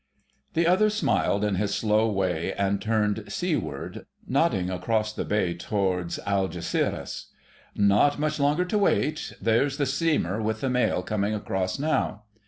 The 0.55 0.65
other 0.65 0.89
smiled 0.89 1.43
in 1.43 1.57
his 1.57 1.75
slow 1.75 2.11
way 2.11 2.53
and 2.53 2.81
turned 2.81 3.25
seaward, 3.31 4.07
nodding 4.25 4.71
across 4.71 5.13
the 5.13 5.23
bay 5.23 5.53
towards 5.53 6.17
Algeciras. 6.25 7.27
"Not 7.75 8.17
much 8.17 8.39
longer 8.39 8.65
to 8.65 8.79
wait—there's 8.79 9.77
the 9.77 9.85
steamer 9.85 10.41
with 10.41 10.61
the 10.61 10.71
mail 10.71 11.03
coming 11.03 11.35
across 11.35 11.77
now." 11.77 12.23